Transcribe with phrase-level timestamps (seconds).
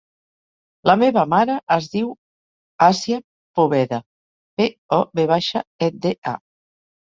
[0.89, 2.07] La meva mare es diu
[2.85, 3.19] Asia
[3.61, 4.01] Poveda:
[4.63, 4.67] pe,
[4.99, 6.35] o, ve baixa, e, de, a.